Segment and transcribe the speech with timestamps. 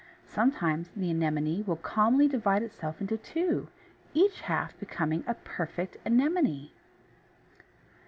[0.27, 3.67] Sometimes the Anemone will calmly divide itself into two,
[4.15, 6.71] each half becoming a perfect Anemone!